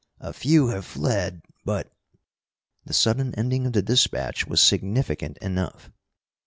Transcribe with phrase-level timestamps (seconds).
[0.19, 1.93] A few have fled, but"
[2.87, 5.91] The sudden ending of the dispatch was significant enough.